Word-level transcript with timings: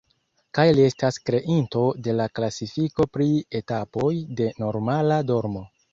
Kaj 0.57 0.63
li 0.77 0.85
estas 0.91 1.19
kreinto 1.29 1.83
de 2.07 2.15
la 2.21 2.27
klasifiko 2.39 3.07
pri 3.19 3.29
etapoj 3.61 4.11
de 4.41 4.49
normala 4.65 5.21
dormo. 5.35 5.67